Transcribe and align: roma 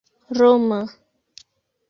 roma 0.37 0.79